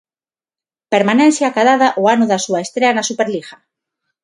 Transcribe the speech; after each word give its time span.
Permanencia 0.93 1.45
acadada 1.47 1.87
o 2.01 2.03
ano 2.15 2.25
da 2.31 2.39
súa 2.45 2.63
estrea 2.65 2.91
na 2.95 3.07
Superliga. 3.09 3.55